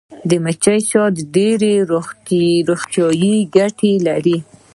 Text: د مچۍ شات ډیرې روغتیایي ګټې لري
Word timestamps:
د 0.29 0.31
مچۍ 0.43 0.79
شات 0.89 1.15
ډیرې 1.35 1.73
روغتیایي 2.69 3.35
ګټې 3.55 3.93
لري 4.07 4.37